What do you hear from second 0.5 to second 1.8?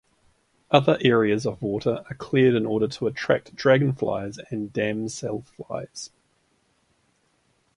Other areas of